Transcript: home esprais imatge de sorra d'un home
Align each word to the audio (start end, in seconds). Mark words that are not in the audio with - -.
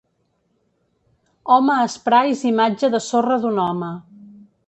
home 1.55 1.75
esprais 1.89 2.43
imatge 2.53 2.91
de 2.95 3.03
sorra 3.09 3.39
d'un 3.47 3.63
home 3.67 3.93